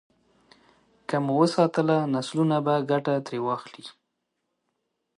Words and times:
که 1.07 1.15
مو 1.25 1.33
وساتله، 1.41 1.97
نسلونه 2.13 2.57
به 2.65 2.73
ګټه 2.91 3.15
ترې 3.25 3.39
واخلي. 3.45 3.85